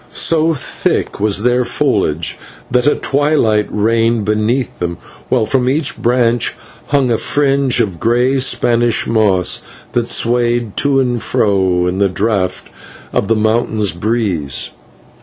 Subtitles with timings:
[0.15, 2.39] So thick was their foliage
[2.71, 4.97] that a twilight reigned beneath them,
[5.29, 6.55] while from each branch
[6.87, 9.61] hung a fringe of grey Spanish moss
[9.91, 12.71] that swayed to and fro in the draught
[13.13, 14.71] of the mountain breeze.